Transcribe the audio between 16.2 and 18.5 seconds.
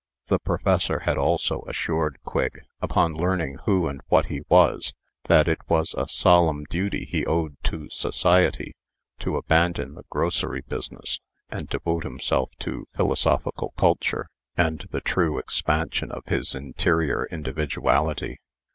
his interior individuality."